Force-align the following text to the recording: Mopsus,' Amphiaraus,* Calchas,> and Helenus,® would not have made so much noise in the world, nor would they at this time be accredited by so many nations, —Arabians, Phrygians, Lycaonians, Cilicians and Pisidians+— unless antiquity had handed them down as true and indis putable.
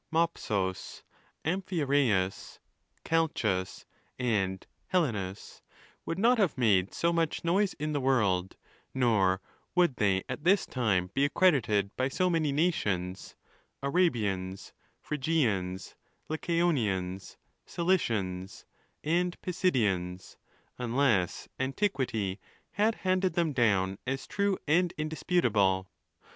Mopsus,' 0.11 1.03
Amphiaraus,* 1.45 2.57
Calchas,> 3.05 3.85
and 4.17 4.65
Helenus,® 4.91 5.61
would 6.07 6.17
not 6.17 6.39
have 6.39 6.57
made 6.57 6.91
so 6.95 7.13
much 7.13 7.43
noise 7.43 7.75
in 7.75 7.93
the 7.93 8.01
world, 8.01 8.55
nor 8.95 9.41
would 9.75 9.97
they 9.97 10.23
at 10.27 10.43
this 10.43 10.65
time 10.65 11.11
be 11.13 11.23
accredited 11.25 11.95
by 11.95 12.07
so 12.09 12.31
many 12.31 12.51
nations, 12.51 13.35
—Arabians, 13.83 14.73
Phrygians, 14.99 15.93
Lycaonians, 16.31 17.37
Cilicians 17.67 18.65
and 19.03 19.39
Pisidians+— 19.43 20.35
unless 20.79 21.47
antiquity 21.59 22.39
had 22.71 22.95
handed 23.05 23.33
them 23.33 23.53
down 23.53 23.99
as 24.07 24.25
true 24.25 24.57
and 24.67 24.95
indis 24.97 25.23
putable. 25.23 25.85